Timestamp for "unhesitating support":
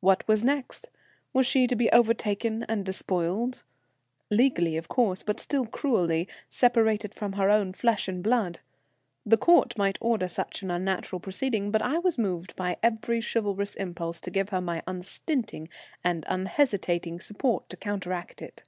16.26-17.68